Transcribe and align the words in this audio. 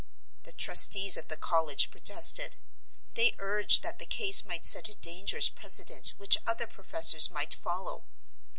The 0.45 0.51
trustees 0.53 1.15
of 1.15 1.27
the 1.27 1.37
college 1.37 1.91
protested; 1.91 2.55
they 3.13 3.35
urged 3.37 3.83
that 3.83 3.99
the 3.99 4.07
case 4.07 4.43
might 4.43 4.65
set 4.65 4.89
a 4.89 4.95
dangerous 4.95 5.47
precedent 5.49 6.13
which 6.17 6.39
other 6.47 6.65
professors 6.65 7.29
might 7.29 7.53
follow. 7.53 8.03